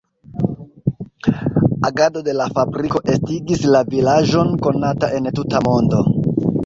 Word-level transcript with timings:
Agado 1.89 2.23
de 2.29 2.33
la 2.39 2.47
fabriko 2.55 3.01
estigis 3.17 3.67
la 3.75 3.83
vilaĝon 3.93 4.53
konata 4.65 5.11
en 5.19 5.33
tuta 5.41 5.63
mondo. 5.69 6.01